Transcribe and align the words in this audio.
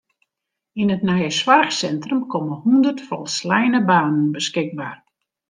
Yn 0.81 0.93
it 0.95 1.03
nije 1.07 1.31
soarchsintrum 1.39 2.21
komme 2.31 2.55
hûndert 2.63 2.99
folsleine 3.09 3.79
banen 3.89 4.27
beskikber. 4.35 4.93